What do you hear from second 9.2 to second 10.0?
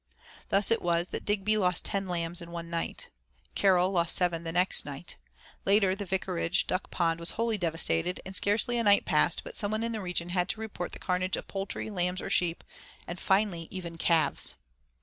but someone in